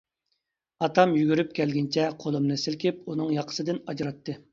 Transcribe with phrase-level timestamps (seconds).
[0.85, 4.37] ئاتام يۈگۈرۈپ كەلگىنىچە قولۇمنى سىلكىپ ئۇنىڭ ياقىسىدىن ئاجراتتى.